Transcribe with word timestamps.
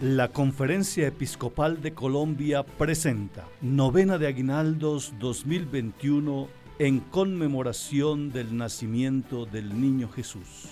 La 0.00 0.28
Conferencia 0.28 1.08
Episcopal 1.08 1.82
de 1.82 1.92
Colombia 1.92 2.62
presenta 2.62 3.48
Novena 3.60 4.16
de 4.16 4.28
Aguinaldos 4.28 5.12
2021 5.18 6.46
en 6.78 7.00
conmemoración 7.00 8.30
del 8.30 8.56
nacimiento 8.56 9.44
del 9.44 9.80
Niño 9.80 10.08
Jesús. 10.08 10.68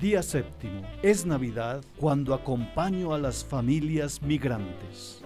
Día 0.00 0.22
séptimo. 0.22 0.80
Es 1.02 1.26
Navidad 1.26 1.84
cuando 1.98 2.32
acompaño 2.32 3.12
a 3.12 3.18
las 3.18 3.44
familias 3.44 4.22
migrantes. 4.22 5.22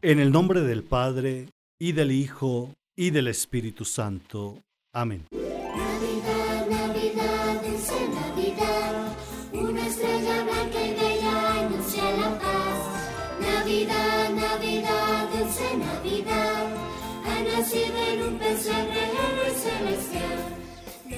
En 0.00 0.18
el 0.18 0.32
nombre 0.32 0.62
del 0.62 0.84
Padre, 0.84 1.50
y 1.78 1.92
del 1.92 2.10
Hijo, 2.10 2.74
y 2.96 3.10
del 3.10 3.28
Espíritu 3.28 3.84
Santo. 3.84 4.62
Amén. 4.94 5.26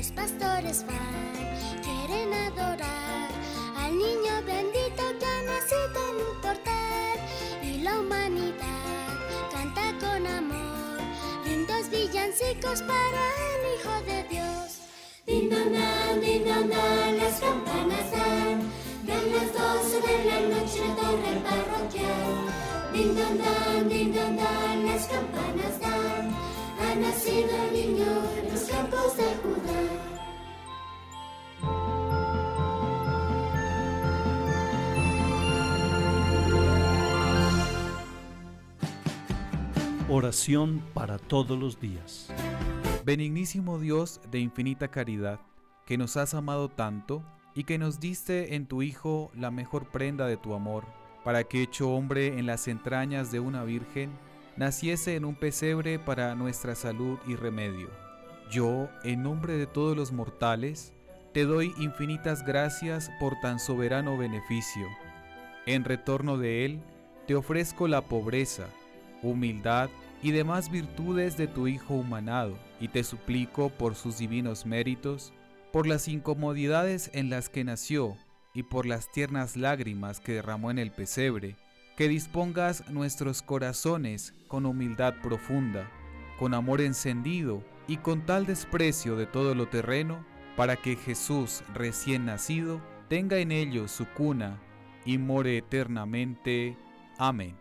Los 0.03 0.11
pastores 0.13 0.85
van, 0.87 1.81
quieren 1.83 2.33
adorar 2.35 3.29
al 3.77 3.97
niño 3.97 4.43
bendito 4.45 5.03
que 5.21 5.27
ha 5.27 5.43
nacido 5.43 5.99
en 6.11 6.17
un 6.27 6.41
portal. 6.41 7.19
Y 7.63 7.83
la 7.83 8.01
humanidad 8.01 9.19
canta 9.53 9.95
con 10.01 10.27
amor, 10.27 10.99
lindos 11.45 11.89
villancicos 11.91 12.83
para 12.83 13.23
el 13.53 13.61
Hijo 13.75 13.95
de 14.07 14.25
Dios. 14.29 14.81
Din 15.27 15.51
don 15.51 15.73
din 16.21 16.45
las 17.19 17.41
campanas 17.41 18.11
dan, 18.11 18.61
dan 19.07 19.25
las 19.31 19.53
doce 19.53 20.01
de 20.01 20.25
la 20.25 20.41
noche 20.53 20.83
torre 20.99 21.33
parroquial. 21.47 22.33
Din 22.93 23.15
don 23.15 24.37
las 24.87 25.07
campanas 25.07 25.33
dan, 25.33 25.42
nacido 27.03 27.51
el 27.65 27.73
niño 27.73 28.07
en 28.39 28.53
los 28.53 28.63
campos 28.63 29.17
de 29.17 29.25
Judá. 29.43 29.81
Oración 40.09 40.81
para 40.95 41.19
todos 41.19 41.59
los 41.59 41.81
días. 41.81 42.29
Benignísimo 43.05 43.81
Dios 43.81 44.21
de 44.31 44.39
infinita 44.39 44.87
caridad, 44.89 45.41
que 45.85 45.99
nos 45.99 46.17
has 46.17 46.35
amado 46.35 46.69
tanto 46.69 47.25
y 47.57 47.65
que 47.65 47.79
nos 47.79 47.99
diste 47.99 48.55
en 48.55 48.67
tu 48.67 48.83
Hijo 48.83 49.33
la 49.35 49.51
mejor 49.51 49.91
prenda 49.91 50.29
de 50.29 50.37
tu 50.37 50.55
amor, 50.55 50.85
para 51.25 51.43
que 51.43 51.63
hecho 51.63 51.91
hombre 51.91 52.39
en 52.39 52.47
las 52.47 52.69
entrañas 52.69 53.33
de 53.33 53.41
una 53.41 53.65
virgen, 53.65 54.11
naciese 54.57 55.17
en 55.17 55.25
un 55.25 55.35
pesebre 55.35 55.99
para 55.99 56.35
nuestra 56.35 56.75
salud 56.75 57.19
y 57.27 57.37
remedio. 57.37 57.91
Yo, 58.51 58.89
en 59.03 59.23
nombre 59.23 59.55
de 59.55 59.67
todos 59.67 59.97
los 59.97 60.13
mortales, 60.13 60.93
te 61.33 61.45
doy 61.45 61.73
infinitas 61.79 62.45
gracias 62.45 63.11
por 63.19 63.41
tan 63.41 63.59
soberano 63.59 64.19
beneficio. 64.19 64.87
En 65.65 65.85
retorno 65.85 66.37
de 66.37 66.67
él, 66.67 66.81
te 67.27 67.35
ofrezco 67.35 67.89
la 67.89 68.03
pobreza, 68.03 68.67
humildad 69.23 69.89
y 70.23 70.33
demás 70.33 70.71
virtudes 70.71 71.37
de 71.37 71.47
tu 71.47 71.69
Hijo 71.69 71.95
humanado, 71.95 72.59
y 72.81 72.89
te 72.89 73.05
suplico 73.05 73.71
por 73.71 73.95
sus 73.95 74.19
divinos 74.19 74.67
méritos, 74.67 75.33
por 75.73 75.87
las 75.87 76.09
incomodidades 76.09 77.11
en 77.15 77.31
las 77.31 77.49
que 77.49 77.65
nació 77.65 78.17
y 78.53 78.65
por 78.65 78.85
las 78.85 79.11
tiernas 79.11 79.57
lágrimas 79.57 80.21
que 80.21 80.35
derramó 80.35 80.71
en 80.71 80.79
el 80.79 80.91
pesebre, 80.91 81.57
que 81.97 82.09
dispongas 82.09 82.89
nuestros 82.91 83.43
corazones 83.43 84.35
con 84.49 84.67
humildad 84.67 85.15
profunda, 85.23 85.91
con 86.39 86.55
amor 86.55 86.81
encendido 86.81 87.63
y 87.87 87.99
con 87.99 88.25
tal 88.25 88.47
desprecio 88.47 89.17
de 89.17 89.27
todo 89.27 89.55
lo 89.55 89.69
terreno, 89.69 90.25
para 90.57 90.77
que 90.77 90.97
Jesús 90.97 91.63
recién 91.75 92.27
nacido 92.27 92.81
tenga 93.09 93.39
en 93.39 93.53
ellos 93.53 93.91
su 93.91 94.07
cuna 94.07 94.61
y 95.05 95.19
more 95.19 95.57
eternamente. 95.57 96.77
Amén. 97.19 97.57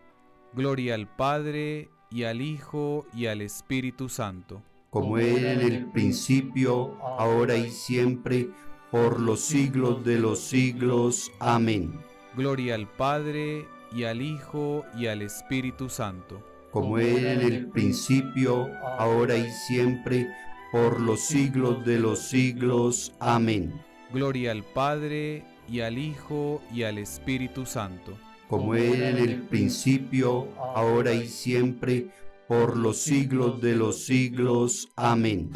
Gloria 0.54 0.94
al 0.94 1.08
Padre 1.08 1.90
y 2.10 2.24
al 2.24 2.40
Hijo 2.40 3.06
y 3.14 3.26
al 3.26 3.40
Espíritu 3.40 4.08
Santo. 4.08 4.62
Como 4.90 5.16
era 5.16 5.52
en 5.52 5.60
el 5.62 5.86
principio, 5.86 6.98
ahora 7.02 7.56
y 7.56 7.70
siempre, 7.70 8.50
por 8.90 9.20
los 9.20 9.40
siglos 9.40 10.04
de 10.04 10.18
los 10.18 10.40
siglos. 10.40 11.32
Amén. 11.40 11.98
Gloria 12.36 12.74
al 12.74 12.86
Padre 12.88 13.66
y 13.94 14.04
al 14.04 14.22
Hijo 14.22 14.84
y 14.96 15.06
al 15.06 15.22
Espíritu 15.22 15.88
Santo. 15.88 16.42
Como 16.70 16.98
era 16.98 17.32
en 17.32 17.42
el 17.42 17.66
principio, 17.68 18.68
ahora 18.98 19.36
y 19.36 19.50
siempre, 19.50 20.28
por 20.70 21.00
los 21.00 21.20
siglos 21.20 21.84
de 21.84 21.98
los 21.98 22.28
siglos. 22.28 23.14
Amén. 23.20 23.72
Gloria 24.12 24.52
al 24.52 24.62
Padre 24.62 25.44
y 25.68 25.80
al 25.80 25.98
Hijo 25.98 26.62
y 26.72 26.82
al 26.84 26.98
Espíritu 26.98 27.66
Santo 27.66 28.16
como 28.52 28.74
era 28.74 29.08
en 29.08 29.16
el 29.16 29.40
principio, 29.44 30.46
ahora 30.74 31.14
y 31.14 31.26
siempre, 31.26 32.08
por 32.46 32.76
los 32.76 32.98
siglos 32.98 33.62
de 33.62 33.74
los 33.74 34.04
siglos. 34.04 34.90
Amén. 34.94 35.50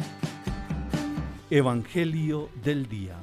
Evangelio 1.51 2.49
del 2.63 2.89
Día. 2.89 3.15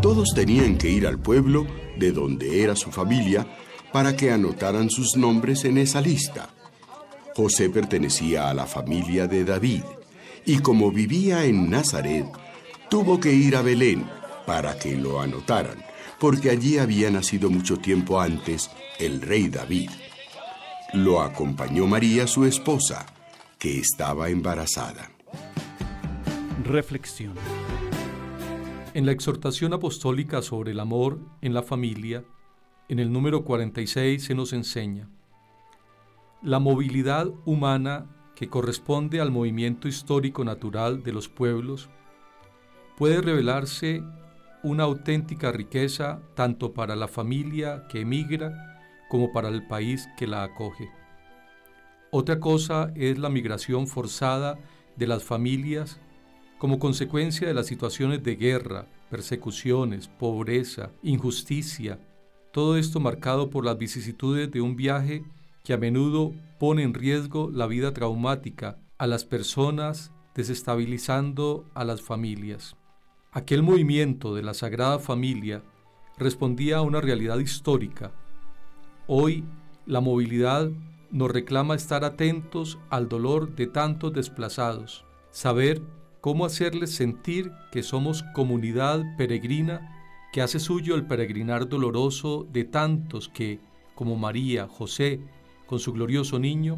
Todos 0.00 0.30
tenían 0.34 0.78
que 0.78 0.88
ir 0.88 1.06
al 1.06 1.18
pueblo 1.18 1.66
de 1.98 2.12
donde 2.12 2.62
era 2.62 2.76
su 2.76 2.90
familia 2.90 3.46
para 3.92 4.16
que 4.16 4.30
anotaran 4.30 4.90
sus 4.90 5.16
nombres 5.16 5.64
en 5.64 5.78
esa 5.78 6.00
lista. 6.00 6.50
José 7.34 7.70
pertenecía 7.70 8.50
a 8.50 8.54
la 8.54 8.66
familia 8.66 9.26
de 9.26 9.44
David 9.44 9.82
y 10.44 10.58
como 10.58 10.90
vivía 10.90 11.44
en 11.44 11.70
Nazaret, 11.70 12.26
tuvo 12.88 13.20
que 13.20 13.32
ir 13.32 13.56
a 13.56 13.62
Belén 13.62 14.04
para 14.46 14.78
que 14.78 14.96
lo 14.96 15.20
anotaran 15.20 15.88
porque 16.18 16.50
allí 16.50 16.78
había 16.78 17.10
nacido 17.10 17.50
mucho 17.50 17.76
tiempo 17.78 18.20
antes 18.20 18.70
el 18.98 19.20
rey 19.20 19.48
David. 19.48 19.90
Lo 20.92 21.20
acompañó 21.20 21.86
María, 21.86 22.26
su 22.26 22.44
esposa, 22.44 23.06
que 23.58 23.78
estaba 23.78 24.28
embarazada. 24.28 25.10
Reflexión. 26.64 27.34
En 28.98 29.06
la 29.06 29.12
exhortación 29.12 29.72
apostólica 29.74 30.42
sobre 30.42 30.72
el 30.72 30.80
amor 30.80 31.20
en 31.40 31.54
la 31.54 31.62
familia, 31.62 32.24
en 32.88 32.98
el 32.98 33.12
número 33.12 33.44
46 33.44 34.24
se 34.24 34.34
nos 34.34 34.52
enseña, 34.52 35.08
la 36.42 36.58
movilidad 36.58 37.28
humana 37.44 38.06
que 38.34 38.48
corresponde 38.48 39.20
al 39.20 39.30
movimiento 39.30 39.86
histórico 39.86 40.42
natural 40.44 41.04
de 41.04 41.12
los 41.12 41.28
pueblos 41.28 41.88
puede 42.96 43.20
revelarse 43.20 44.02
una 44.64 44.82
auténtica 44.82 45.52
riqueza 45.52 46.20
tanto 46.34 46.72
para 46.72 46.96
la 46.96 47.06
familia 47.06 47.86
que 47.88 48.00
emigra 48.00 48.82
como 49.08 49.32
para 49.32 49.46
el 49.46 49.64
país 49.68 50.08
que 50.16 50.26
la 50.26 50.42
acoge. 50.42 50.90
Otra 52.10 52.40
cosa 52.40 52.90
es 52.96 53.16
la 53.16 53.28
migración 53.28 53.86
forzada 53.86 54.58
de 54.96 55.06
las 55.06 55.22
familias 55.22 56.00
como 56.58 56.78
consecuencia 56.80 57.46
de 57.46 57.54
las 57.54 57.66
situaciones 57.66 58.22
de 58.22 58.36
guerra, 58.36 58.86
persecuciones, 59.10 60.08
pobreza, 60.08 60.90
injusticia, 61.02 62.00
todo 62.52 62.76
esto 62.76 62.98
marcado 62.98 63.48
por 63.48 63.64
las 63.64 63.78
vicisitudes 63.78 64.50
de 64.50 64.60
un 64.60 64.74
viaje 64.74 65.24
que 65.64 65.72
a 65.72 65.78
menudo 65.78 66.32
pone 66.58 66.82
en 66.82 66.94
riesgo 66.94 67.50
la 67.52 67.66
vida 67.66 67.94
traumática 67.94 68.78
a 68.98 69.06
las 69.06 69.24
personas, 69.24 70.12
desestabilizando 70.34 71.64
a 71.74 71.84
las 71.84 72.02
familias. 72.02 72.76
Aquel 73.30 73.62
movimiento 73.62 74.34
de 74.34 74.42
la 74.42 74.54
Sagrada 74.54 74.98
Familia 74.98 75.62
respondía 76.16 76.78
a 76.78 76.82
una 76.82 77.00
realidad 77.00 77.38
histórica. 77.38 78.12
Hoy 79.06 79.44
la 79.86 80.00
movilidad 80.00 80.70
nos 81.10 81.30
reclama 81.30 81.76
estar 81.76 82.04
atentos 82.04 82.78
al 82.90 83.08
dolor 83.08 83.54
de 83.54 83.66
tantos 83.68 84.12
desplazados, 84.12 85.04
saber 85.30 85.80
cómo 86.28 86.44
hacerles 86.44 86.94
sentir 86.94 87.52
que 87.72 87.82
somos 87.82 88.22
comunidad 88.34 89.02
peregrina 89.16 90.28
que 90.30 90.42
hace 90.42 90.60
suyo 90.60 90.94
el 90.94 91.06
peregrinar 91.06 91.70
doloroso 91.70 92.46
de 92.52 92.64
tantos 92.64 93.30
que, 93.30 93.60
como 93.94 94.14
María, 94.14 94.68
José, 94.68 95.22
con 95.64 95.78
su 95.78 95.94
glorioso 95.94 96.38
niño, 96.38 96.76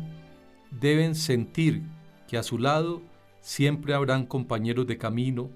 deben 0.70 1.16
sentir 1.16 1.82
que 2.28 2.38
a 2.38 2.44
su 2.44 2.58
lado 2.58 3.02
siempre 3.40 3.92
habrán 3.92 4.24
compañeros 4.24 4.86
de 4.86 4.98
camino 4.98 5.50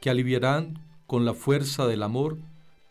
que 0.00 0.10
aliviarán 0.10 0.80
con 1.06 1.24
la 1.24 1.32
fuerza 1.32 1.86
del 1.86 2.02
amor 2.02 2.38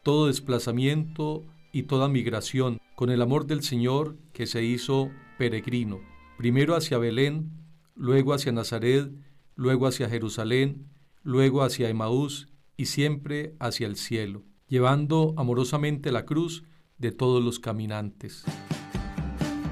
todo 0.01 0.27
desplazamiento 0.27 1.43
y 1.73 1.83
toda 1.83 2.07
migración, 2.07 2.79
con 2.95 3.09
el 3.09 3.21
amor 3.21 3.47
del 3.47 3.63
Señor 3.63 4.15
que 4.31 4.47
se 4.47 4.63
hizo 4.63 5.11
peregrino, 5.37 5.99
primero 6.37 6.73
hacia 6.73 6.99
Belén, 6.99 7.51
luego 7.97 8.33
hacia 8.33 8.53
Nazaret, 8.53 9.11
luego 9.57 9.87
hacia 9.87 10.07
Jerusalén, 10.07 10.87
luego 11.23 11.63
hacia 11.63 11.89
Emaús 11.89 12.47
y 12.77 12.85
siempre 12.85 13.55
hacia 13.59 13.87
el 13.87 13.97
cielo, 13.97 14.43
llevando 14.67 15.33
amorosamente 15.35 16.11
la 16.11 16.25
cruz 16.25 16.63
de 16.99 17.11
todos 17.11 17.43
los 17.43 17.59
caminantes. 17.59 18.45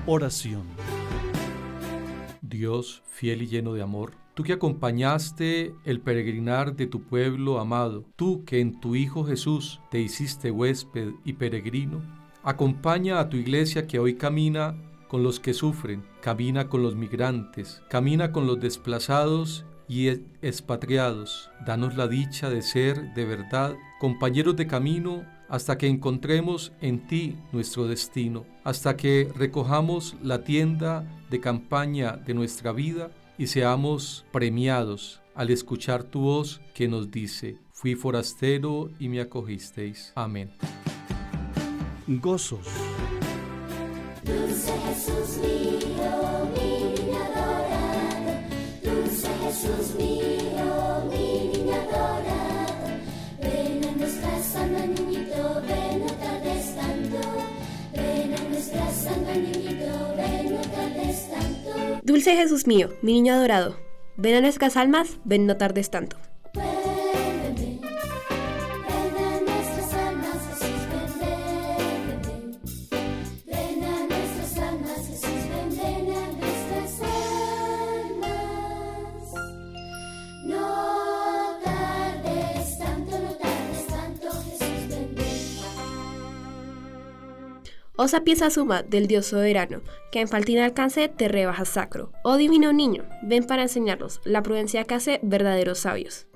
Oración. 0.08 0.64
Dios, 2.42 3.04
fiel 3.10 3.44
y 3.44 3.48
lleno 3.48 3.74
de 3.74 3.84
amor, 3.84 4.14
tú 4.34 4.44
que 4.44 4.54
acompañaste 4.54 5.76
el 5.86 6.02
peregrinar 6.02 6.76
de 6.76 6.88
tu 6.88 7.04
pueblo 7.04 7.60
amado, 7.60 8.06
tú 8.16 8.44
que 8.44 8.62
en 8.62 8.80
tu 8.80 8.96
Hijo 8.96 9.24
Jesús 9.24 9.82
te 9.92 10.00
hiciste 10.00 10.50
huésped 10.50 11.12
y 11.24 11.34
peregrino, 11.34 12.02
acompaña 12.44 13.20
a 13.20 13.30
tu 13.30 13.38
iglesia 13.38 13.86
que 13.86 14.00
hoy 14.00 14.16
camina 14.16 14.76
con 15.08 15.22
los 15.22 15.40
que 15.40 15.54
sufren, 15.54 16.04
camina 16.22 16.70
con 16.70 16.82
los 16.82 16.96
migrantes, 16.96 17.84
camina 17.88 18.32
con 18.32 18.48
los 18.48 18.60
desplazados 18.60 19.66
y 19.88 20.10
expatriados. 20.42 21.50
Danos 21.66 21.96
la 21.96 22.08
dicha 22.08 22.50
de 22.50 22.62
ser 22.62 23.14
de 23.14 23.26
verdad 23.26 23.76
compañeros 24.00 24.56
de 24.56 24.68
camino 24.68 25.24
hasta 25.50 25.78
que 25.78 25.88
encontremos 25.88 26.72
en 26.82 27.08
ti 27.08 27.38
nuestro 27.52 27.88
destino, 27.88 28.46
hasta 28.64 28.98
que 28.98 29.32
recojamos 29.36 30.16
la 30.22 30.44
tienda 30.44 31.06
de 31.30 31.40
campaña 31.40 32.14
de 32.14 32.34
nuestra 32.34 32.72
vida 32.72 33.12
y 33.38 33.48
seamos 33.48 34.26
premiados 34.32 35.22
al 35.36 35.50
escuchar 35.50 36.04
tu 36.04 36.22
voz 36.22 36.62
que 36.74 36.88
nos 36.88 37.12
dice, 37.12 37.58
fui 37.72 37.96
forastero 37.96 38.90
y 39.00 39.10
me 39.10 39.20
acogisteis. 39.20 40.14
Amén. 40.16 40.52
Gozos. 42.08 42.68
Dulce 44.24 44.74
Jesús 44.88 45.38
mío, 45.38 46.35
Dulce 62.26 62.42
Jesús 62.42 62.66
mío, 62.66 62.90
mi 63.04 63.14
niño 63.14 63.36
adorado, 63.36 63.78
ven 64.18 64.34
a 64.34 64.42
nuestras 64.42 64.78
almas, 64.78 65.20
ven 65.26 65.46
no 65.46 65.58
tardes 65.58 65.92
tanto. 65.92 66.18
Osa 87.98 88.26
pieza 88.26 88.50
suma 88.50 88.84
del 88.84 89.08
Dios 89.08 89.28
soberano, 89.28 89.82
que 90.12 90.20
en 90.20 90.28
faltín 90.28 90.60
alcance 90.60 91.08
te 91.08 91.30
rebajas 91.30 91.70
sacro. 91.70 92.12
Oh 92.24 92.36
divino 92.36 92.74
niño, 92.74 93.06
ven 93.24 93.46
para 93.46 93.62
enseñarnos 93.62 94.20
la 94.26 94.44
prudencia 94.44 94.84
que 94.84 94.96
hace 94.96 95.20
verdaderos 95.24 95.80
sabios. 95.80 96.28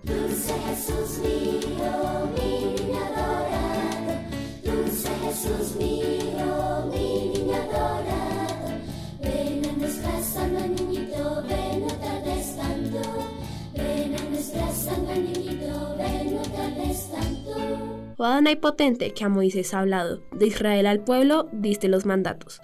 Oh 18.22 18.26
Adonai 18.26 18.58
potente 18.58 19.14
que 19.14 19.24
a 19.24 19.30
Moisés 19.30 19.74
ha 19.74 19.80
hablado, 19.80 20.22
de 20.34 20.48
Israel 20.48 20.88
al 20.88 21.00
pueblo 21.00 21.48
diste 21.54 21.88
los 21.88 22.06
mandatos. 22.06 22.60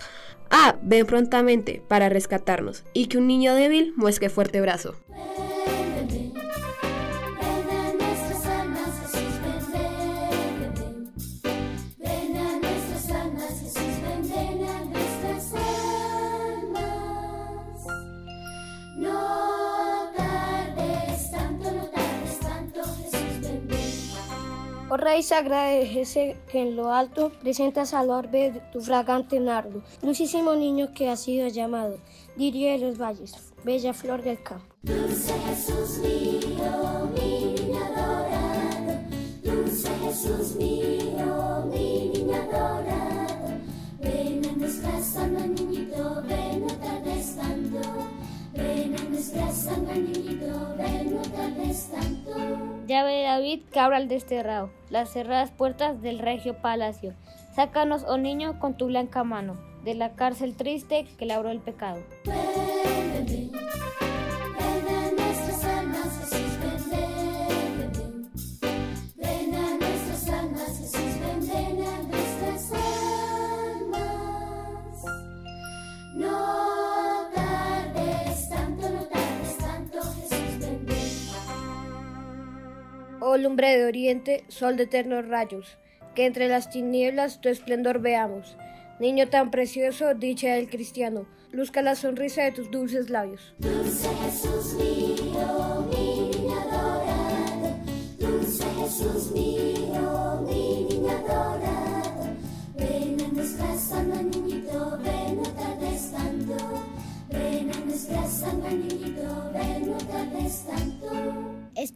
Ah, 0.51 0.75
ven 0.81 1.05
prontamente 1.05 1.81
para 1.87 2.09
rescatarnos, 2.09 2.83
y 2.91 3.07
que 3.07 3.19
un 3.19 3.27
niño 3.27 3.55
débil 3.55 3.93
muesque 3.95 4.27
fuerte 4.27 4.59
brazo. 4.59 4.95
Oh 24.95 24.97
de 24.97 25.85
Jesse, 25.87 26.37
que 26.49 26.61
en 26.61 26.77
lo 26.77 26.93
alto 26.93 27.29
presentas 27.41 27.93
al 27.93 28.09
orbe 28.09 28.51
de 28.51 28.61
tu 28.71 28.79
fragante 28.79 29.41
nardo, 29.41 29.83
dulcísimo 30.01 30.55
niño 30.55 30.93
que 30.93 31.09
ha 31.09 31.17
sido 31.17 31.49
llamado, 31.49 31.97
diría 32.37 32.71
de 32.71 32.77
los 32.77 32.97
valles, 32.97 33.33
bella 33.65 33.93
flor 33.93 34.23
del 34.23 34.41
campo. 34.41 34.73
Dulce 34.83 35.33
Jesús 35.47 35.97
mío, 35.97 37.11
mi 37.13 37.55
niño 37.55 37.77
adorado, 37.77 39.01
dulce 39.43 39.89
Jesús 40.01 40.55
mío, 40.55 41.65
mi 41.69 42.11
niño 42.13 42.33
adorado, 42.33 43.49
ven 43.99 44.45
a 44.45 44.51
nuestra 44.53 45.01
sana 45.01 45.45
niñito, 45.45 46.23
ven 46.25 46.61
no 46.61 46.73
tardes 46.73 47.35
tanto, 47.35 47.81
ven 48.53 48.95
a 48.97 49.09
nuestra 49.09 49.51
sana 49.51 49.93
niñito, 49.93 50.75
ven 50.77 51.15
no 51.15 51.21
tardes 51.21 51.89
tanto. 51.91 52.74
Llave 52.87 53.13
de 53.13 53.23
David, 53.23 53.61
cabra 53.71 53.97
al 53.97 54.07
desterrado, 54.07 54.69
las 54.91 55.09
cerradas 55.09 55.49
puertas 55.49 56.03
del 56.03 56.19
regio 56.19 56.61
palacio. 56.61 57.15
Sácanos, 57.55 58.05
oh 58.07 58.17
niño, 58.17 58.59
con 58.59 58.77
tu 58.77 58.85
blanca 58.85 59.23
mano, 59.23 59.57
de 59.83 59.95
la 59.95 60.13
cárcel 60.13 60.55
triste 60.55 61.07
que 61.17 61.25
labró 61.25 61.49
el 61.49 61.61
pecado. 61.61 62.03
Lumbre 83.37 83.77
de 83.77 83.85
oriente, 83.85 84.43
sol 84.47 84.77
de 84.77 84.83
eternos 84.83 85.27
rayos, 85.27 85.77
que 86.13 86.25
entre 86.25 86.47
las 86.47 86.69
tinieblas 86.69 87.41
tu 87.41 87.49
esplendor 87.49 87.99
veamos. 87.99 88.57
Niño 88.99 89.27
tan 89.29 89.51
precioso, 89.51 90.13
dicha 90.13 90.53
del 90.53 90.69
cristiano, 90.69 91.27
luzca 91.51 91.81
la 91.81 91.95
sonrisa 91.95 92.43
de 92.43 92.51
tus 92.51 92.71
dulces 92.71 93.09
labios. 93.09 93.53
Dulce 93.59 94.09
Jesús 94.23 94.73
mío, 94.75 95.89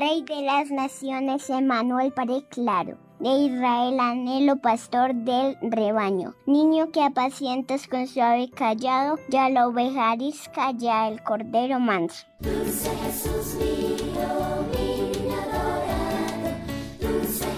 Rey 0.00 0.22
de 0.22 0.40
las 0.40 0.70
naciones, 0.70 1.50
Emanuel 1.50 2.10
Padre 2.10 2.42
claro, 2.48 2.96
de 3.18 3.28
Israel 3.28 4.00
anhelo 4.00 4.56
pastor 4.56 5.14
del 5.14 5.58
rebaño, 5.60 6.34
niño 6.46 6.90
que 6.90 7.02
apacientas 7.02 7.86
con 7.86 8.06
suave 8.06 8.48
callado, 8.48 9.18
ya 9.28 9.50
la 9.50 9.68
oveja 9.68 10.12
arisca, 10.12 10.70
ya 10.70 11.06
el 11.06 11.22
cordero 11.22 11.78
manso. 11.80 12.24
Jesús 12.42 13.56
mío, 13.56 14.64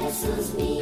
Jesús 0.00 0.54
mío, 0.56 0.81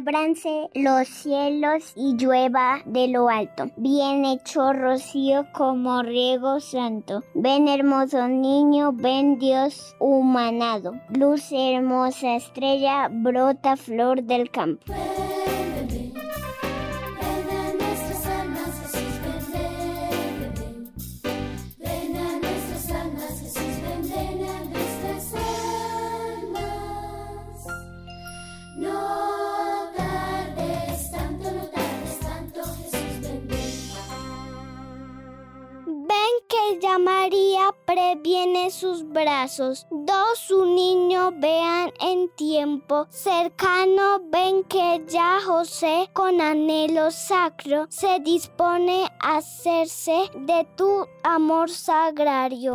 ábranse 0.00 0.70
los 0.74 1.08
cielos 1.08 1.92
y 1.94 2.16
llueva 2.16 2.80
de 2.86 3.08
lo 3.08 3.28
alto. 3.28 3.70
Bien 3.76 4.24
hecho 4.24 4.72
rocío 4.72 5.46
como 5.52 6.02
riego 6.02 6.58
santo. 6.60 7.22
Ven 7.34 7.68
hermoso 7.68 8.26
niño, 8.26 8.92
ven 8.92 9.38
Dios 9.38 9.94
humanado. 9.98 10.94
Luz 11.10 11.52
hermosa 11.52 12.36
estrella, 12.36 13.08
brota 13.10 13.76
flor 13.76 14.22
del 14.22 14.50
campo. 14.50 14.92
María 36.98 37.74
previene 37.86 38.70
sus 38.70 39.08
brazos. 39.08 39.86
Dos 39.90 40.38
su 40.38 40.66
niño 40.66 41.32
vean 41.36 41.92
en 42.00 42.28
tiempo 42.34 43.06
cercano. 43.10 44.20
Ven 44.30 44.64
que 44.64 45.02
ya 45.08 45.38
José 45.44 46.10
con 46.12 46.40
anhelo 46.40 47.10
sacro 47.10 47.86
se 47.88 48.20
dispone 48.20 49.08
a 49.20 49.38
hacerse 49.38 50.30
de 50.34 50.66
tu 50.76 51.06
amor 51.22 51.70
sagrario. 51.70 52.74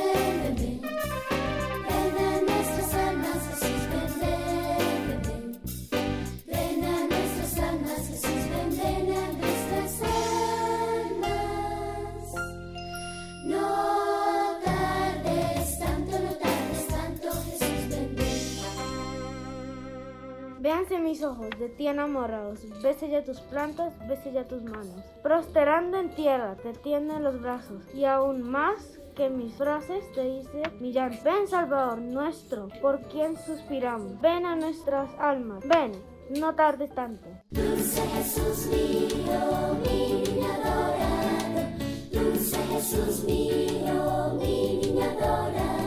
Véanse 20.61 20.99
mis 20.99 21.23
ojos, 21.23 21.49
de 21.57 21.69
ti 21.69 21.87
enamorados, 21.87 22.59
bese 22.83 23.09
ya 23.09 23.23
tus 23.23 23.41
plantas, 23.41 23.97
bese 24.07 24.31
ya 24.31 24.47
tus 24.47 24.61
manos. 24.61 25.03
Prosterando 25.23 25.97
en 25.97 26.13
tierra, 26.13 26.55
te 26.55 26.73
tienden 26.73 27.23
los 27.23 27.41
brazos, 27.41 27.81
y 27.95 28.05
aún 28.05 28.43
más 28.43 28.99
que 29.15 29.31
mis 29.31 29.55
frases 29.55 30.03
te 30.13 30.21
dice 30.21 30.61
mi 30.79 30.93
llanto. 30.93 31.17
Ven, 31.23 31.47
Salvador 31.47 31.97
nuestro, 31.97 32.67
por 32.79 33.01
quien 33.07 33.37
suspiramos. 33.37 34.21
Ven 34.21 34.45
a 34.45 34.55
nuestras 34.55 35.09
almas, 35.17 35.67
ven, 35.67 35.93
no 36.39 36.53
tardes 36.53 36.93
tanto. 36.93 37.27
Dulce 37.49 38.01
Jesús 38.09 38.67
mío, 38.67 39.79
mi 39.81 40.43
adorado. 40.45 41.71
Dulce 42.11 42.57
Jesús 42.57 43.23
mío, 43.23 44.37
mi 44.39 45.01
adorado. 45.01 45.80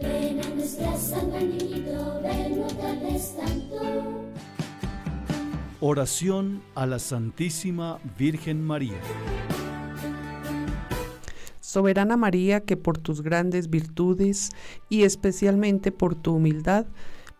Ven 0.00 0.40
a 0.40 0.48
nuestra 0.54 0.92
niñito, 1.40 2.20
ven, 2.22 2.60
no 2.60 2.66
tardes 2.66 3.36
tanto. 3.36 3.80
Oración 5.80 6.62
a 6.74 6.86
la 6.86 6.98
Santísima 6.98 7.98
Virgen 8.18 8.64
María. 8.64 8.98
Soberana 11.60 12.16
María, 12.16 12.60
que 12.60 12.76
por 12.76 12.98
tus 12.98 13.20
grandes 13.20 13.68
virtudes 13.70 14.50
y 14.88 15.02
especialmente 15.02 15.92
por 15.92 16.14
tu 16.14 16.34
humildad, 16.34 16.86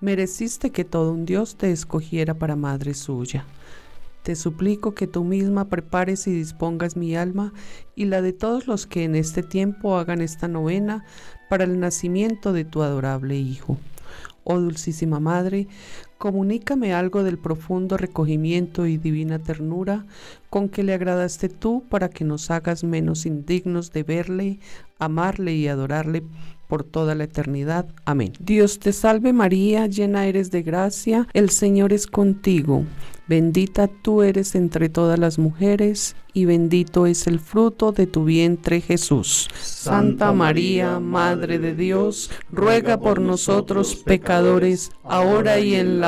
mereciste 0.00 0.70
que 0.70 0.84
todo 0.84 1.12
un 1.12 1.24
Dios 1.24 1.56
te 1.56 1.72
escogiera 1.72 2.34
para 2.34 2.54
madre 2.54 2.94
suya. 2.94 3.46
Te 4.28 4.36
suplico 4.36 4.92
que 4.92 5.06
tú 5.06 5.24
misma 5.24 5.70
prepares 5.70 6.26
y 6.26 6.32
dispongas 6.32 6.98
mi 6.98 7.16
alma 7.16 7.54
y 7.96 8.04
la 8.04 8.20
de 8.20 8.34
todos 8.34 8.66
los 8.66 8.86
que 8.86 9.04
en 9.04 9.14
este 9.14 9.42
tiempo 9.42 9.96
hagan 9.96 10.20
esta 10.20 10.48
novena 10.48 11.06
para 11.48 11.64
el 11.64 11.80
nacimiento 11.80 12.52
de 12.52 12.66
tu 12.66 12.82
adorable 12.82 13.38
Hijo. 13.38 13.78
Oh 14.44 14.60
Dulcísima 14.60 15.18
Madre, 15.18 15.66
comunícame 16.18 16.92
algo 16.92 17.22
del 17.22 17.38
profundo 17.38 17.96
recogimiento 17.96 18.86
y 18.86 18.98
divina 18.98 19.38
ternura 19.38 20.04
con 20.50 20.68
que 20.68 20.82
le 20.82 20.94
agradaste 20.94 21.48
tú 21.48 21.84
para 21.88 22.08
que 22.10 22.24
nos 22.24 22.50
hagas 22.50 22.84
menos 22.84 23.24
indignos 23.24 23.92
de 23.92 24.02
verle, 24.02 24.58
amarle 24.98 25.54
y 25.54 25.68
adorarle 25.68 26.22
por 26.68 26.84
toda 26.84 27.14
la 27.14 27.24
eternidad. 27.24 27.86
Amén. 28.04 28.32
Dios 28.38 28.78
te 28.78 28.92
salve 28.92 29.32
María, 29.32 29.86
llena 29.86 30.26
eres 30.26 30.50
de 30.50 30.62
gracia, 30.62 31.26
el 31.32 31.50
Señor 31.50 31.92
es 31.92 32.06
contigo. 32.06 32.84
Bendita 33.26 33.88
tú 33.88 34.22
eres 34.22 34.54
entre 34.54 34.88
todas 34.88 35.18
las 35.18 35.38
mujeres, 35.38 36.16
y 36.32 36.46
bendito 36.46 37.06
es 37.06 37.26
el 37.26 37.40
fruto 37.40 37.92
de 37.92 38.06
tu 38.06 38.24
vientre 38.24 38.80
Jesús. 38.80 39.48
Santa 39.60 40.32
María, 40.32 40.98
Madre 40.98 41.58
de 41.58 41.74
Dios, 41.74 42.30
ruega 42.50 42.98
por 42.98 43.20
nosotros 43.20 43.96
pecadores, 43.96 44.92
ahora 45.04 45.58
y 45.58 45.74
en 45.74 46.00
la 46.00 46.07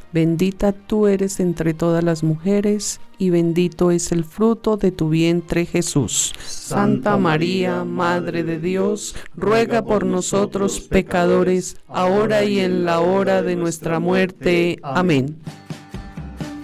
Bendita 0.13 0.73
tú 0.73 1.07
eres 1.07 1.39
entre 1.39 1.73
todas 1.73 2.03
las 2.03 2.21
mujeres, 2.21 2.99
y 3.17 3.29
bendito 3.29 3.91
es 3.91 4.11
el 4.11 4.25
fruto 4.25 4.75
de 4.75 4.91
tu 4.91 5.09
vientre 5.09 5.65
Jesús. 5.65 6.33
Santa 6.45 7.17
María, 7.17 7.85
Madre 7.85 8.43
de 8.43 8.59
Dios, 8.59 9.15
ruega 9.35 9.83
por 9.83 10.05
nosotros 10.05 10.81
pecadores, 10.81 11.77
ahora 11.87 12.43
y 12.43 12.59
en 12.59 12.83
la 12.83 12.99
hora 12.99 13.41
de 13.41 13.55
nuestra 13.55 13.99
muerte. 13.99 14.79
Amén. 14.83 15.37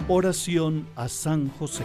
Oración 0.09 0.85
a 0.95 1.07
San 1.07 1.49
José. 1.49 1.83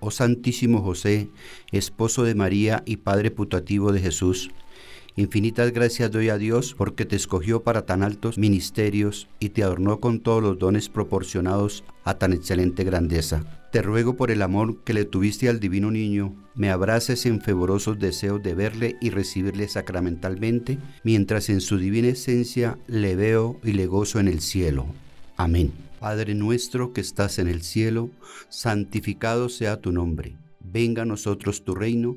Oh 0.00 0.10
Santísimo 0.10 0.82
José, 0.82 1.30
esposo 1.70 2.24
de 2.24 2.34
María 2.34 2.82
y 2.84 2.96
Padre 2.96 3.30
putativo 3.30 3.92
de 3.92 4.00
Jesús, 4.00 4.50
infinitas 5.16 5.72
gracias 5.72 6.10
doy 6.10 6.28
a 6.28 6.38
Dios 6.38 6.74
porque 6.76 7.04
te 7.04 7.16
escogió 7.16 7.62
para 7.62 7.86
tan 7.86 8.02
altos 8.02 8.38
ministerios 8.38 9.28
y 9.38 9.50
te 9.50 9.62
adornó 9.62 10.00
con 10.00 10.20
todos 10.20 10.42
los 10.42 10.58
dones 10.58 10.88
proporcionados 10.88 11.84
a 12.04 12.14
tan 12.14 12.32
excelente 12.32 12.84
grandeza. 12.84 13.62
Te 13.72 13.80
ruego 13.80 14.16
por 14.16 14.30
el 14.30 14.42
amor 14.42 14.82
que 14.84 14.92
le 14.92 15.04
tuviste 15.04 15.48
al 15.48 15.58
divino 15.58 15.90
niño, 15.90 16.34
me 16.54 16.70
abraces 16.70 17.24
en 17.24 17.40
fervorosos 17.40 17.98
deseos 17.98 18.42
de 18.42 18.54
verle 18.54 18.96
y 19.00 19.08
recibirle 19.08 19.66
sacramentalmente, 19.66 20.78
mientras 21.04 21.48
en 21.48 21.62
su 21.62 21.78
divina 21.78 22.08
esencia 22.08 22.78
le 22.86 23.16
veo 23.16 23.58
y 23.64 23.72
le 23.72 23.86
gozo 23.86 24.20
en 24.20 24.28
el 24.28 24.40
cielo. 24.40 24.86
Amén. 25.36 25.72
Padre 26.00 26.34
nuestro 26.34 26.92
que 26.92 27.00
estás 27.00 27.38
en 27.38 27.48
el 27.48 27.62
cielo, 27.62 28.10
santificado 28.48 29.48
sea 29.48 29.80
tu 29.80 29.92
nombre. 29.92 30.36
Venga 30.60 31.02
a 31.02 31.06
nosotros 31.06 31.64
tu 31.64 31.74
reino, 31.74 32.16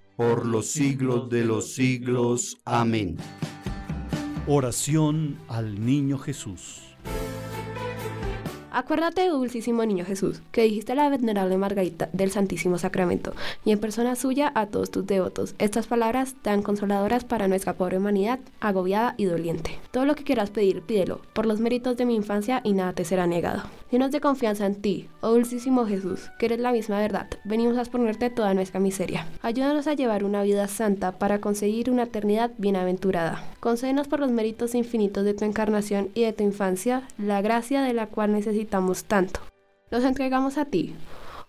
por 0.21 0.45
los 0.45 0.67
siglos 0.67 1.31
de 1.31 1.43
los 1.43 1.73
siglos. 1.73 2.59
Amén. 2.63 3.17
Oración 4.45 5.39
al 5.47 5.83
Niño 5.83 6.19
Jesús. 6.19 6.83
Acuérdate, 8.73 9.27
dulcísimo 9.27 9.85
niño 9.85 10.05
Jesús, 10.05 10.41
que 10.53 10.63
dijiste 10.63 10.93
a 10.93 10.95
la 10.95 11.09
venerable 11.09 11.57
Margarita 11.57 12.07
del 12.13 12.31
Santísimo 12.31 12.77
Sacramento 12.77 13.33
y 13.65 13.73
en 13.73 13.79
persona 13.79 14.15
suya 14.15 14.49
a 14.55 14.67
todos 14.67 14.91
tus 14.91 15.05
devotos. 15.05 15.55
Estas 15.57 15.87
palabras 15.87 16.35
tan 16.41 16.61
consoladoras 16.61 17.25
para 17.25 17.49
nuestra 17.49 17.73
pobre 17.73 17.97
humanidad, 17.97 18.39
agobiada 18.61 19.13
y 19.17 19.25
doliente. 19.25 19.77
Todo 19.91 20.05
lo 20.05 20.15
que 20.15 20.23
quieras 20.23 20.51
pedir, 20.51 20.83
pídelo, 20.83 21.19
por 21.33 21.45
los 21.45 21.59
méritos 21.59 21.97
de 21.97 22.05
mi 22.05 22.15
infancia 22.15 22.61
y 22.63 22.71
nada 22.71 22.93
te 22.93 23.03
será 23.03 23.27
negado. 23.27 23.63
Llenos 23.91 24.11
de 24.11 24.21
confianza 24.21 24.65
en 24.65 24.75
ti, 24.75 25.09
oh 25.19 25.31
dulcísimo 25.31 25.85
Jesús, 25.85 26.31
que 26.39 26.45
eres 26.45 26.59
la 26.59 26.71
misma 26.71 26.99
verdad, 26.99 27.27
venimos 27.43 27.77
a 27.77 27.81
exponerte 27.81 28.29
toda 28.29 28.53
nuestra 28.53 28.79
miseria. 28.79 29.27
Ayúdanos 29.41 29.87
a 29.87 29.95
llevar 29.95 30.23
una 30.23 30.43
vida 30.43 30.69
santa 30.69 31.11
para 31.11 31.41
conseguir 31.41 31.91
una 31.91 32.03
eternidad 32.03 32.51
bienaventurada. 32.57 33.43
Concédenos 33.59 34.07
por 34.07 34.21
los 34.21 34.31
méritos 34.31 34.75
infinitos 34.75 35.25
de 35.25 35.33
tu 35.33 35.43
encarnación 35.43 36.07
y 36.13 36.23
de 36.23 36.31
tu 36.31 36.45
infancia, 36.45 37.03
la 37.17 37.41
gracia 37.41 37.81
de 37.81 37.93
la 37.93 38.07
cual 38.07 38.31
necesitamos 38.31 38.60
tanto. 38.65 39.39
Los 39.89 40.03
entregamos 40.03 40.57
a 40.57 40.65
ti, 40.65 40.95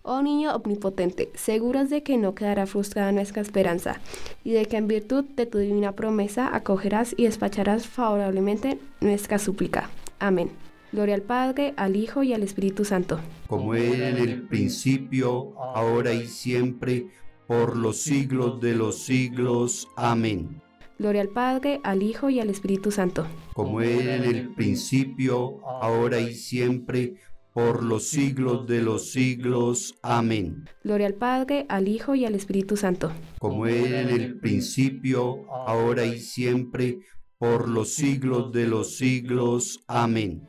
Oh 0.05 0.21
niño 0.21 0.53
omnipotente, 0.53 1.29
seguros 1.33 1.89
de 1.89 2.03
que 2.03 2.17
no 2.17 2.35
quedará 2.35 2.65
frustrada 2.65 3.13
nuestra 3.13 3.41
esperanza 3.41 4.01
y 4.43 4.51
de 4.51 4.65
que 4.65 4.75
en 4.75 4.89
virtud 4.89 5.23
de 5.23 5.45
tu 5.45 5.59
divina 5.59 5.93
promesa 5.93 6.53
acogerás 6.53 7.15
y 7.15 7.23
despacharás 7.23 7.87
favorablemente 7.87 8.79
nuestra 8.99 9.39
súplica. 9.39 9.89
Amén. 10.19 10.51
Gloria 10.91 11.15
al 11.15 11.21
Padre, 11.21 11.73
al 11.77 11.95
Hijo 11.95 12.21
y 12.21 12.33
al 12.33 12.43
Espíritu 12.43 12.83
Santo. 12.83 13.19
Como 13.47 13.75
era 13.75 14.09
en 14.09 14.17
el 14.17 14.41
principio, 14.41 15.57
ahora 15.57 16.13
y 16.13 16.27
siempre, 16.27 17.07
por 17.47 17.77
los 17.77 18.01
siglos 18.01 18.59
de 18.59 18.75
los 18.75 18.99
siglos. 18.99 19.87
Amén. 19.95 20.62
Gloria 21.03 21.19
al 21.19 21.27
Padre, 21.27 21.81
al 21.83 22.01
Hijo 22.01 22.29
y 22.29 22.39
al 22.39 22.49
Espíritu 22.49 22.89
Santo. 22.89 23.27
Como 23.51 23.81
era 23.81 24.15
en 24.15 24.23
el 24.23 24.55
principio, 24.55 25.59
ahora 25.81 26.21
y 26.21 26.33
siempre, 26.33 27.15
por 27.51 27.83
los 27.83 28.07
siglos 28.07 28.65
de 28.67 28.81
los 28.81 29.11
siglos. 29.11 29.95
Amén. 30.01 30.63
Gloria 30.81 31.07
al 31.07 31.15
Padre, 31.15 31.65
al 31.67 31.89
Hijo 31.89 32.15
y 32.15 32.23
al 32.23 32.35
Espíritu 32.35 32.77
Santo. 32.77 33.11
Como 33.37 33.67
era 33.67 33.99
en 33.99 34.11
el 34.11 34.39
principio, 34.39 35.43
ahora 35.51 36.05
y 36.05 36.21
siempre, 36.21 36.99
por 37.37 37.67
los 37.67 37.89
siglos 37.89 38.53
de 38.53 38.67
los 38.67 38.95
siglos. 38.95 39.83
Amén. 39.89 40.47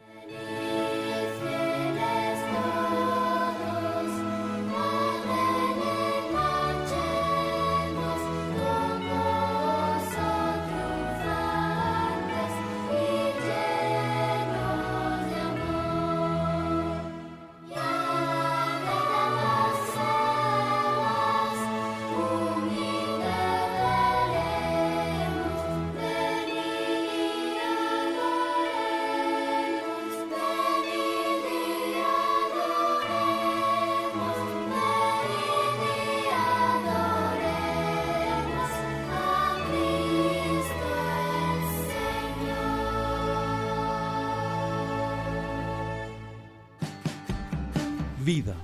Vida. 48.34 48.56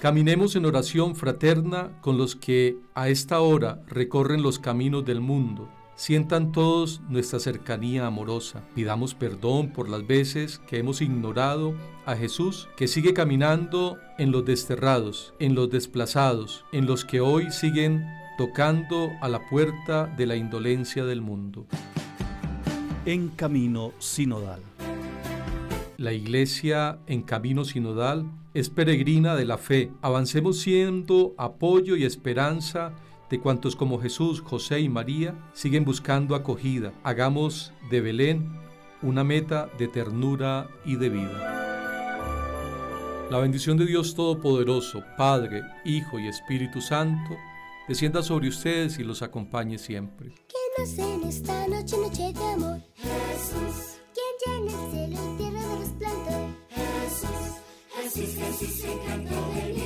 Caminemos 0.00 0.56
en 0.56 0.64
oración 0.64 1.14
fraterna 1.14 1.90
con 2.00 2.16
los 2.16 2.34
que 2.36 2.78
a 2.94 3.10
esta 3.10 3.40
hora 3.40 3.82
recorren 3.86 4.42
los 4.42 4.58
caminos 4.58 5.04
del 5.04 5.20
mundo. 5.20 5.68
Sientan 5.94 6.52
todos 6.52 7.02
nuestra 7.06 7.38
cercanía 7.38 8.06
amorosa. 8.06 8.62
Pidamos 8.74 9.14
perdón 9.14 9.74
por 9.74 9.90
las 9.90 10.06
veces 10.06 10.58
que 10.66 10.78
hemos 10.78 11.02
ignorado 11.02 11.74
a 12.06 12.16
Jesús, 12.16 12.66
que 12.78 12.88
sigue 12.88 13.12
caminando 13.12 13.98
en 14.16 14.32
los 14.32 14.46
desterrados, 14.46 15.34
en 15.38 15.54
los 15.54 15.68
desplazados, 15.68 16.64
en 16.72 16.86
los 16.86 17.04
que 17.04 17.20
hoy 17.20 17.50
siguen 17.50 18.06
tocando 18.38 19.10
a 19.20 19.28
la 19.28 19.46
puerta 19.50 20.06
de 20.06 20.24
la 20.24 20.36
indolencia 20.36 21.04
del 21.04 21.20
mundo. 21.20 21.66
En 23.04 23.28
camino 23.28 23.92
sinodal. 23.98 24.62
La 25.98 26.14
iglesia 26.14 27.00
en 27.06 27.22
camino 27.22 27.66
sinodal 27.66 28.24
es 28.58 28.70
peregrina 28.70 29.36
de 29.36 29.44
la 29.44 29.58
fe. 29.58 29.92
Avancemos 30.02 30.58
siendo 30.60 31.34
apoyo 31.38 31.96
y 31.96 32.04
esperanza 32.04 32.92
de 33.30 33.40
cuantos 33.40 33.76
como 33.76 34.00
Jesús, 34.00 34.40
José 34.40 34.80
y 34.80 34.88
María 34.88 35.34
siguen 35.52 35.84
buscando 35.84 36.34
acogida. 36.34 36.92
Hagamos 37.04 37.72
de 37.90 38.00
Belén 38.00 38.48
una 39.02 39.22
meta 39.22 39.70
de 39.78 39.86
ternura 39.86 40.68
y 40.84 40.96
de 40.96 41.08
vida. 41.08 41.54
La 43.30 43.38
bendición 43.38 43.76
de 43.76 43.86
Dios 43.86 44.14
Todopoderoso, 44.14 45.04
Padre, 45.16 45.62
Hijo 45.84 46.18
y 46.18 46.26
Espíritu 46.26 46.80
Santo, 46.80 47.36
descienda 47.86 48.22
sobre 48.22 48.48
ustedes 48.48 48.98
y 48.98 49.04
los 49.04 49.22
acompañe 49.22 49.78
siempre. 49.78 50.32
Esta 50.78 51.68
noche, 51.68 51.96
noche 51.98 52.32
de 52.32 52.44
amor. 52.44 52.80
Jesús. 52.94 53.98
Resplandor. 58.60 58.98
Jesús. 59.08 59.28
Jesús, 59.28 59.46
Jesús, 59.48 59.68
el 59.68 59.77